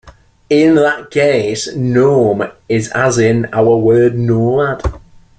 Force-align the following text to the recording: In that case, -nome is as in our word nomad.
In 0.49 0.73
that 0.77 1.11
case, 1.11 1.67
-nome 1.71 2.51
is 2.67 2.89
as 2.89 3.19
in 3.19 3.47
our 3.53 3.77
word 3.77 4.17
nomad. 4.17 4.81